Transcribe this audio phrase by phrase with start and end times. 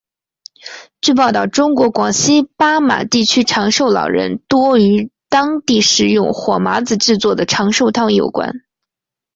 [0.99, 8.63] 据报道中国广西巴马地区长寿老人多与当地食用火麻子制作的长寿汤有关。